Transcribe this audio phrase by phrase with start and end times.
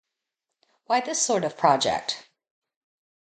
[0.87, 2.27] Why this sort of project?